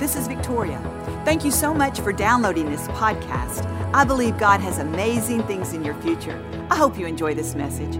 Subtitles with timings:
[0.00, 0.80] this is Victoria.
[1.26, 3.66] Thank you so much for downloading this podcast.
[3.92, 6.42] I believe God has amazing things in your future.
[6.70, 7.96] I hope you enjoy this message.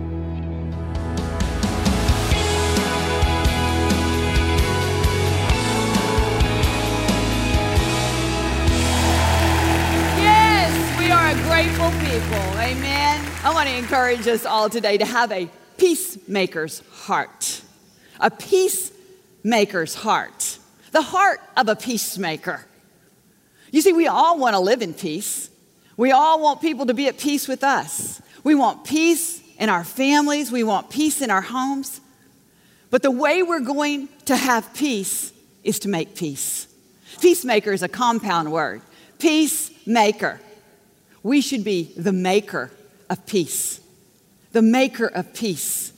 [10.16, 12.58] Yes, we are a grateful people.
[12.58, 13.20] Amen.
[13.44, 17.60] I want to encourage us all today to have a peacemaker's heart.
[18.20, 20.39] A peacemaker's heart.
[20.92, 22.66] The heart of a peacemaker.
[23.70, 25.50] You see, we all want to live in peace.
[25.96, 28.20] We all want people to be at peace with us.
[28.42, 30.50] We want peace in our families.
[30.50, 32.00] We want peace in our homes.
[32.90, 35.32] But the way we're going to have peace
[35.62, 36.66] is to make peace.
[37.20, 38.82] Peacemaker is a compound word.
[39.18, 40.40] Peacemaker.
[41.22, 42.72] We should be the maker
[43.08, 43.80] of peace.
[44.52, 45.92] The maker of peace.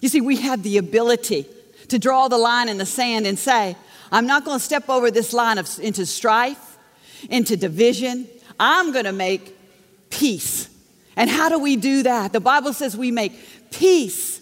[0.00, 1.46] You see, we have the ability
[1.88, 3.76] to draw the line in the sand and say,
[4.12, 6.76] I'm not going to step over this line of, into strife,
[7.30, 8.28] into division.
[8.60, 9.56] I'm going to make
[10.10, 10.68] peace.
[11.16, 12.32] And how do we do that?
[12.32, 13.32] The Bible says we make
[13.70, 14.40] peace.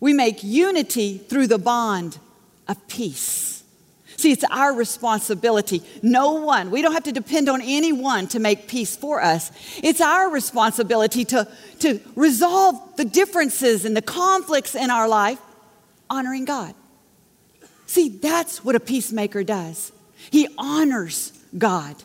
[0.00, 2.18] We make unity through the bond
[2.66, 3.62] of peace.
[4.16, 5.82] See, it's our responsibility.
[6.02, 9.50] No one, we don't have to depend on anyone to make peace for us.
[9.82, 15.38] It's our responsibility to, to resolve the differences and the conflicts in our life,
[16.10, 16.74] honoring God.
[17.90, 19.90] See, that's what a peacemaker does.
[20.30, 21.96] He honors God.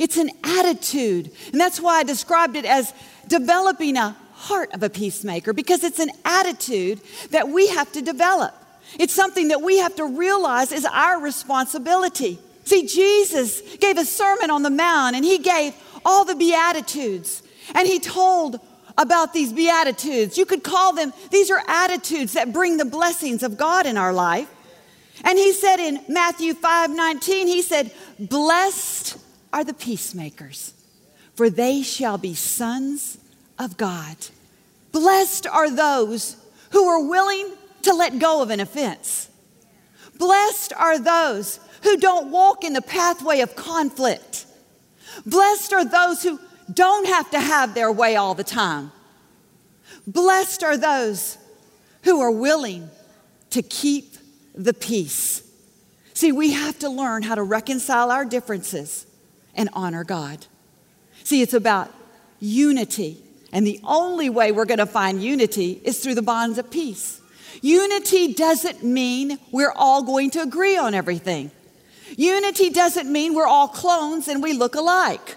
[0.00, 1.30] It's an attitude.
[1.52, 2.94] And that's why I described it as
[3.26, 8.54] developing a heart of a peacemaker, because it's an attitude that we have to develop.
[8.98, 12.38] It's something that we have to realize is our responsibility.
[12.64, 17.42] See, Jesus gave a sermon on the Mount and he gave all the Beatitudes.
[17.74, 18.58] And he told
[18.96, 20.38] about these Beatitudes.
[20.38, 24.14] You could call them, these are attitudes that bring the blessings of God in our
[24.14, 24.48] life.
[25.24, 29.18] And he said in Matthew 5 19, he said, Blessed
[29.52, 30.72] are the peacemakers,
[31.34, 33.18] for they shall be sons
[33.58, 34.16] of God.
[34.92, 36.36] Blessed are those
[36.70, 37.50] who are willing
[37.82, 39.28] to let go of an offense.
[40.18, 44.46] Blessed are those who don't walk in the pathway of conflict.
[45.24, 46.38] Blessed are those who
[46.72, 48.92] don't have to have their way all the time.
[50.06, 51.38] Blessed are those
[52.02, 52.88] who are willing
[53.50, 54.17] to keep
[54.58, 55.42] the peace.
[56.14, 59.06] See, we have to learn how to reconcile our differences
[59.54, 60.46] and honor God.
[61.22, 61.90] See, it's about
[62.40, 63.22] unity.
[63.52, 67.20] And the only way we're going to find unity is through the bonds of peace.
[67.62, 71.50] Unity doesn't mean we're all going to agree on everything.
[72.16, 75.36] Unity doesn't mean we're all clones and we look alike.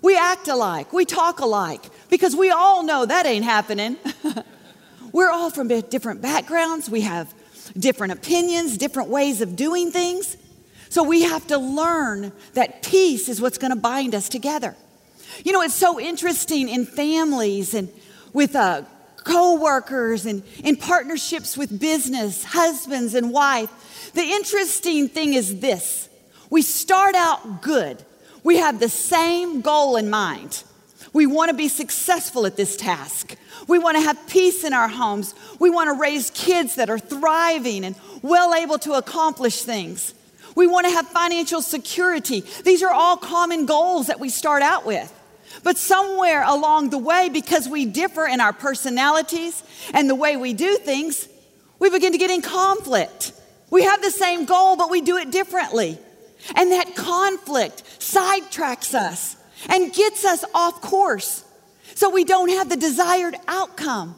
[0.00, 3.96] We act alike, we talk alike, because we all know that ain't happening.
[5.12, 7.32] we're all from different backgrounds, we have
[7.78, 10.36] different opinions, different ways of doing things.
[10.88, 14.76] So we have to learn that peace is what's going to bind us together.
[15.44, 17.88] You know, it's so interesting in families and
[18.32, 18.82] with uh,
[19.24, 24.10] co-workers and in partnerships with business, husbands and wife.
[24.14, 26.08] The interesting thing is this.
[26.50, 28.04] We start out good.
[28.44, 30.62] We have the same goal in mind.
[31.12, 33.36] We want to be successful at this task.
[33.68, 35.34] We want to have peace in our homes.
[35.58, 40.14] We want to raise kids that are thriving and well able to accomplish things.
[40.54, 42.44] We want to have financial security.
[42.64, 45.12] These are all common goals that we start out with.
[45.62, 49.62] But somewhere along the way, because we differ in our personalities
[49.92, 51.28] and the way we do things,
[51.78, 53.32] we begin to get in conflict.
[53.70, 55.98] We have the same goal, but we do it differently.
[56.56, 59.36] And that conflict sidetracks us
[59.68, 61.44] and gets us off course.
[61.94, 64.16] So we don't have the desired outcome,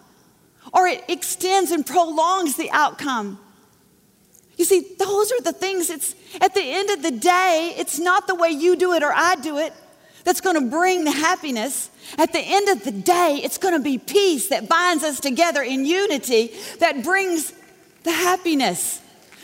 [0.72, 3.38] or it extends and prolongs the outcome.
[4.56, 8.26] You see, those are the things it's at the end of the day, it's not
[8.26, 9.72] the way you do it or I do it
[10.24, 11.90] that's going to bring the happiness.
[12.18, 15.62] At the end of the day, it's going to be peace that binds us together
[15.62, 17.52] in unity that brings
[18.04, 19.00] the happiness,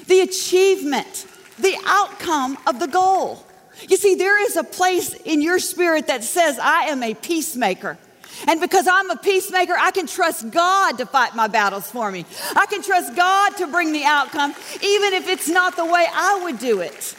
[0.06, 1.26] the achievement,
[1.58, 3.44] the outcome of the goal.
[3.88, 7.98] You see, there is a place in your spirit that says, I am a peacemaker.
[8.46, 12.24] And because I'm a peacemaker, I can trust God to fight my battles for me.
[12.56, 16.40] I can trust God to bring the outcome, even if it's not the way I
[16.44, 17.16] would do it.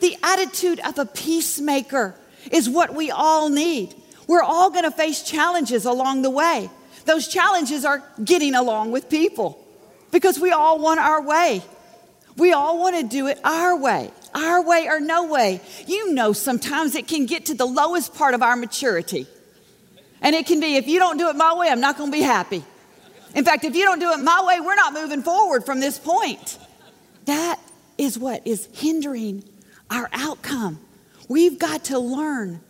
[0.00, 2.14] The attitude of a peacemaker
[2.50, 3.94] is what we all need.
[4.26, 6.70] We're all going to face challenges along the way.
[7.04, 9.58] Those challenges are getting along with people
[10.10, 11.62] because we all want our way.
[12.36, 15.60] We all want to do it our way, our way or no way.
[15.86, 19.26] You know, sometimes it can get to the lowest part of our maturity.
[20.20, 22.16] And it can be, if you don't do it my way, I'm not going to
[22.16, 22.64] be happy.
[23.34, 25.98] In fact, if you don't do it my way, we're not moving forward from this
[25.98, 26.58] point.
[27.26, 27.60] That
[27.98, 29.44] is what is hindering
[29.90, 30.80] our outcome.
[31.28, 32.60] We've got to learn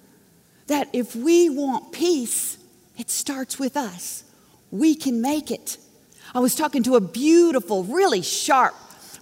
[0.67, 2.59] that if we want peace,
[2.97, 4.25] it starts with us.
[4.71, 5.77] We can make it.
[6.35, 8.75] I was talking to a beautiful, really sharp,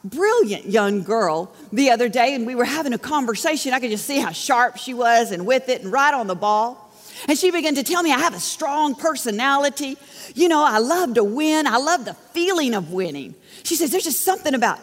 [0.04, 3.72] brilliant young girl the other day, and we were having a conversation.
[3.72, 6.34] I could just see how sharp she was and with it and right on the
[6.34, 6.90] ball.
[7.28, 9.96] And she began to tell me I have a strong personality.
[10.34, 11.66] You know, I love to win.
[11.66, 13.34] I love the feeling of winning.
[13.62, 14.80] She says, There's just something about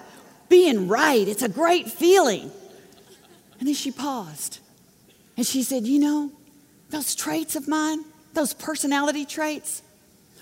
[0.48, 1.28] being right.
[1.28, 2.52] It's a great feeling.
[3.60, 4.60] And then she paused
[5.36, 6.32] and she said, You know,
[6.90, 9.82] those traits of mine, those personality traits,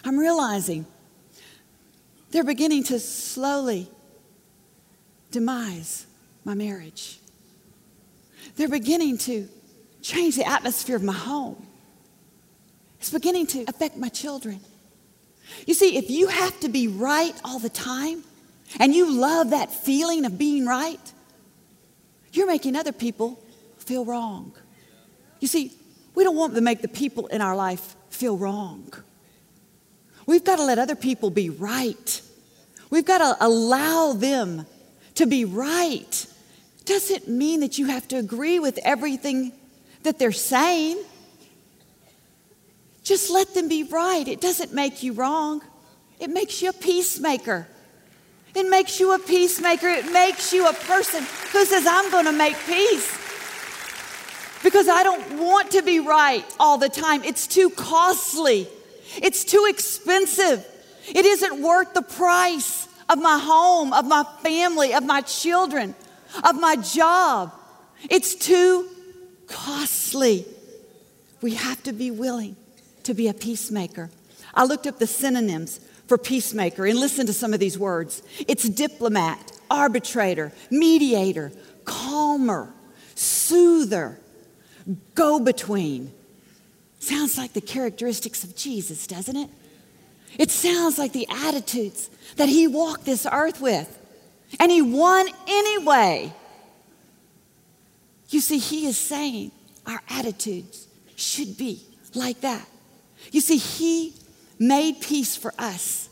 [0.03, 0.85] I'm realizing
[2.31, 3.89] they're beginning to slowly
[5.31, 6.05] demise
[6.45, 7.19] my marriage.
[8.55, 9.47] They're beginning to
[10.01, 11.65] change the atmosphere of my home.
[12.99, 14.59] It's beginning to affect my children.
[15.65, 18.23] You see, if you have to be right all the time
[18.79, 20.99] and you love that feeling of being right,
[22.33, 23.39] you're making other people
[23.77, 24.53] feel wrong.
[25.39, 25.71] You see,
[26.15, 28.91] we don't want to make the people in our life feel wrong.
[30.25, 32.21] We've got to let other people be right.
[32.89, 34.65] We've got to allow them
[35.17, 36.25] to be right.
[36.85, 39.51] Doesn't mean that you have to agree with everything
[40.03, 41.03] that they're saying.
[43.03, 44.27] Just let them be right.
[44.27, 45.61] It doesn't make you wrong,
[46.19, 47.67] it makes you a peacemaker.
[48.55, 49.87] It makes you a peacemaker.
[49.87, 53.13] It makes you a person who says, I'm going to make peace.
[54.63, 57.23] Because I don't want to be right all the time.
[57.23, 58.67] It's too costly,
[59.17, 60.65] it's too expensive.
[61.07, 65.95] It isn't worth the price of my home, of my family, of my children,
[66.43, 67.53] of my job.
[68.09, 68.87] It's too
[69.47, 70.45] costly.
[71.41, 72.55] We have to be willing
[73.03, 74.09] to be a peacemaker.
[74.53, 78.67] I looked up the synonyms for peacemaker and listened to some of these words it's
[78.67, 81.51] diplomat, arbitrator, mediator,
[81.85, 82.73] calmer,
[83.15, 84.19] soother,
[85.15, 86.11] go between.
[86.99, 89.49] Sounds like the characteristics of Jesus, doesn't it?
[90.37, 93.93] It sounds like the attitudes that he walked this earth with.
[94.59, 96.33] And he won anyway.
[98.29, 99.51] You see, he is saying
[99.85, 101.81] our attitudes should be
[102.13, 102.67] like that.
[103.31, 104.13] You see, He
[104.59, 106.09] made peace for us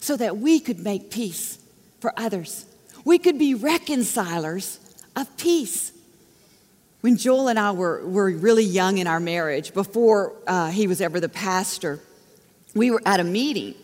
[0.00, 1.58] so that we could make peace
[2.00, 2.64] for others.
[3.04, 4.78] We could be reconcilers
[5.16, 5.92] of peace.
[7.00, 11.00] When Joel and I were, were really young in our marriage, before uh, he was
[11.00, 12.00] ever the pastor,
[12.74, 13.74] we were at a meeting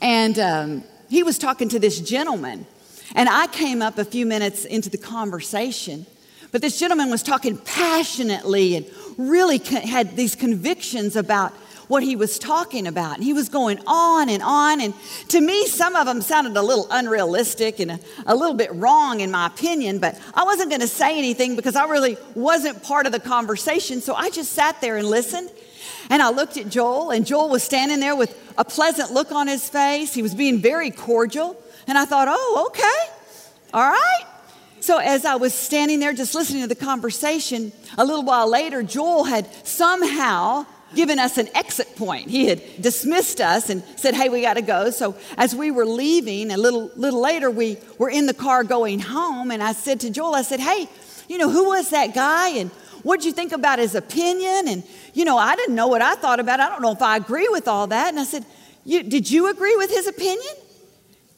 [0.00, 2.66] and um, he was talking to this gentleman.
[3.14, 6.06] And I came up a few minutes into the conversation,
[6.52, 8.86] but this gentleman was talking passionately and
[9.16, 11.52] really had these convictions about
[11.88, 13.16] what he was talking about.
[13.16, 14.82] And he was going on and on.
[14.82, 14.94] And
[15.28, 19.20] to me, some of them sounded a little unrealistic and a, a little bit wrong,
[19.20, 19.98] in my opinion.
[19.98, 24.02] But I wasn't going to say anything because I really wasn't part of the conversation.
[24.02, 25.50] So I just sat there and listened.
[26.10, 29.46] And I looked at Joel, and Joel was standing there with a pleasant look on
[29.46, 30.14] his face.
[30.14, 31.60] He was being very cordial.
[31.86, 33.14] And I thought, oh, okay,
[33.72, 34.24] all right.
[34.80, 38.82] So, as I was standing there just listening to the conversation, a little while later,
[38.82, 42.30] Joel had somehow given us an exit point.
[42.30, 44.90] He had dismissed us and said, Hey, we got to go.
[44.90, 49.00] So as we were leaving, a little, little later, we were in the car going
[49.00, 49.50] home.
[49.50, 50.88] And I said to Joel, I said, Hey,
[51.28, 52.50] you know, who was that guy?
[52.50, 52.70] And
[53.02, 54.68] what'd you think about his opinion?
[54.68, 54.82] And,
[55.14, 56.64] you know, I didn't know what I thought about it.
[56.64, 58.08] I don't know if I agree with all that.
[58.08, 58.44] And I said,
[58.84, 60.54] you, Did you agree with his opinion?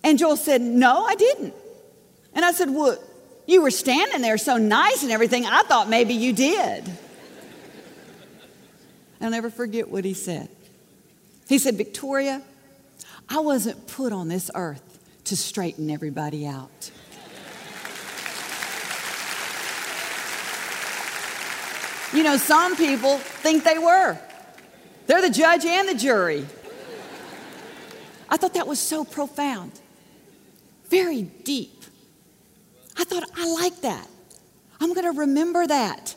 [0.05, 1.55] And Joel said, No, I didn't.
[2.35, 2.97] And I said, Well,
[3.47, 5.45] you were standing there so nice and everything.
[5.47, 6.89] I thought maybe you did.
[9.21, 10.49] I'll never forget what he said.
[11.49, 12.43] He said, Victoria,
[13.29, 16.91] I wasn't put on this earth to straighten everybody out.
[22.13, 24.19] You know, some people think they were.
[25.07, 26.47] They're the judge and the jury.
[28.29, 29.73] I thought that was so profound,
[30.89, 31.85] very deep.
[32.97, 34.07] I thought, I like that.
[34.81, 36.15] I'm going to remember that.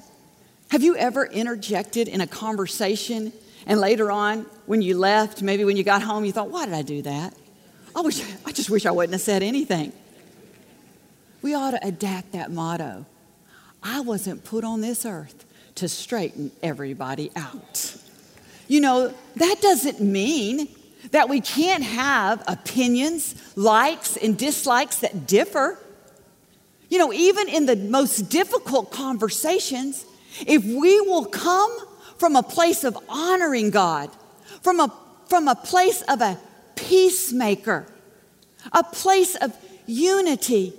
[0.69, 3.33] Have you ever interjected in a conversation
[3.65, 6.73] and later on, when you left, maybe when you got home, you thought, why did
[6.73, 7.33] I do that?
[7.95, 9.93] I, wish, I just wish I wouldn't have said anything.
[11.41, 13.05] We ought to adapt that motto.
[13.81, 15.45] I wasn't put on this earth
[15.75, 17.95] to straighten everybody out.
[18.67, 20.67] You know, that doesn't mean
[21.11, 25.77] that we can't have opinions, likes, and dislikes that differ.
[26.89, 30.05] You know, even in the most difficult conversations,
[30.45, 31.75] if we will come
[32.17, 34.09] from a place of honoring God,
[34.61, 34.93] from a,
[35.27, 36.37] from a place of a
[36.75, 37.85] peacemaker,
[38.71, 40.73] a place of unity,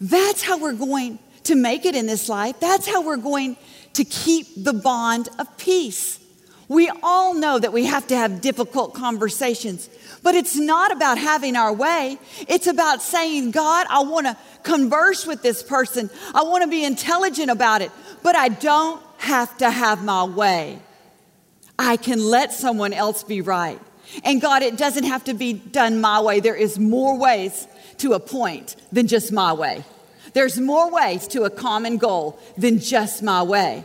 [0.00, 2.58] that's how we're going to make it in this life.
[2.60, 3.56] That's how we're going
[3.94, 6.18] to keep the bond of peace.
[6.68, 9.90] We all know that we have to have difficult conversations,
[10.22, 12.18] but it's not about having our way.
[12.48, 16.08] It's about saying, God, I want to converse with this person.
[16.34, 17.90] I want to be intelligent about it,
[18.22, 20.78] but I don't have to have my way.
[21.78, 23.80] I can let someone else be right.
[24.24, 26.40] And God, it doesn't have to be done my way.
[26.40, 27.66] There is more ways
[27.98, 29.84] to a point than just my way.
[30.34, 33.84] There's more ways to a common goal than just my way.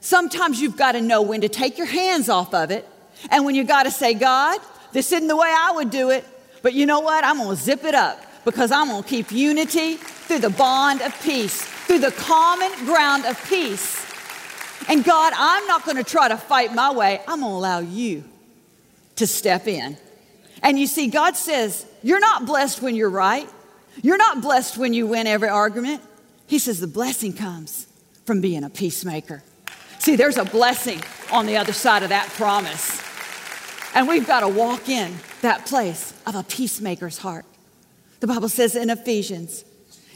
[0.00, 2.88] Sometimes you've got to know when to take your hands off of it
[3.30, 4.58] and when you got to say, God,
[4.92, 6.24] this isn't the way I would do it,
[6.62, 7.24] but you know what?
[7.24, 11.02] I'm going to zip it up because I'm going to keep unity through the bond
[11.02, 14.06] of peace, through the common ground of peace.
[14.88, 17.20] And God, I'm not going to try to fight my way.
[17.28, 18.24] I'm going to allow you
[19.16, 19.96] to step in.
[20.62, 23.48] And you see, God says, You're not blessed when you're right.
[24.02, 26.02] You're not blessed when you win every argument.
[26.46, 27.86] He says the blessing comes
[28.24, 29.42] from being a peacemaker.
[29.98, 33.02] See, there's a blessing on the other side of that promise.
[33.94, 37.44] And we've got to walk in that place of a peacemaker's heart.
[38.20, 39.64] The Bible says in Ephesians,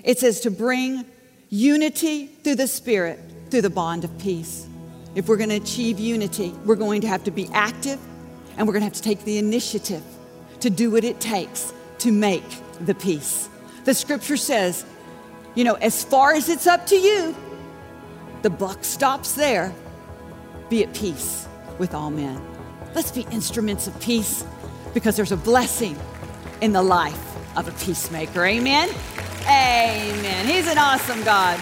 [0.03, 1.05] it says to bring
[1.51, 3.19] unity through the Spirit,
[3.51, 4.67] through the bond of peace.
[5.15, 8.01] If we're going to achieve unity, we're going to have to be active
[8.57, 10.03] and we're going to have to take the initiative
[10.61, 12.45] to do what it takes to make
[12.81, 13.49] the peace.
[13.85, 14.85] The scripture says,
[15.55, 17.35] you know, as far as it's up to you,
[18.43, 19.73] the buck stops there.
[20.69, 21.47] Be at peace
[21.79, 22.41] with all men.
[22.95, 24.45] Let's be instruments of peace
[24.95, 25.97] because there's a blessing
[26.61, 27.19] in the life
[27.57, 28.45] of a peacemaker.
[28.45, 28.89] Amen.
[29.43, 30.47] Amen.
[30.47, 31.61] He's an awesome God.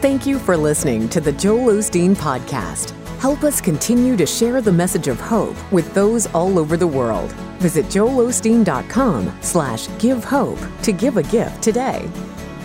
[0.00, 2.90] Thank you for listening to the Joel Osteen Podcast.
[3.18, 7.34] Help us continue to share the message of hope with those all over the world.
[7.60, 12.08] Visit joelosteen.com slash give hope to give a gift today.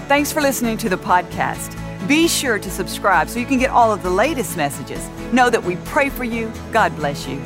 [0.07, 1.77] Thanks for listening to the podcast.
[2.07, 5.09] Be sure to subscribe so you can get all of the latest messages.
[5.33, 6.51] Know that we pray for you.
[6.71, 7.41] God bless you.